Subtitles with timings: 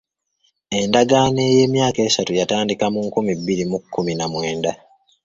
[0.79, 4.71] Endagaano ey'emyaka esatu yatandika mu nkumi bbiri mu kkumi na mwenda.